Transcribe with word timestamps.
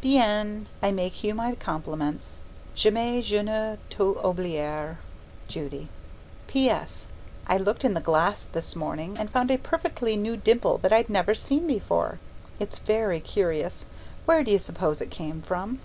Bien! 0.00 0.68
I 0.80 0.90
make 0.90 1.22
you 1.22 1.34
my 1.34 1.54
compliments. 1.54 2.40
'Jamais 2.74 3.20
je 3.20 3.42
ne 3.42 3.76
t'oublierai.' 3.90 4.96
Judy 5.48 5.88
PS. 6.48 7.06
I 7.46 7.58
looked 7.58 7.84
in 7.84 7.92
the 7.92 8.00
glass 8.00 8.46
this 8.52 8.74
morning 8.74 9.18
and 9.18 9.28
found 9.28 9.50
a 9.50 9.58
perfectly 9.58 10.16
new 10.16 10.34
dimple 10.38 10.78
that 10.78 10.94
I'd 10.94 11.10
never 11.10 11.34
seen 11.34 11.66
before. 11.66 12.18
It's 12.58 12.78
very 12.78 13.20
curious. 13.20 13.84
Where 14.24 14.42
do 14.42 14.50
you 14.50 14.58
suppose 14.58 15.02
it 15.02 15.10
came 15.10 15.42
from? 15.42 15.78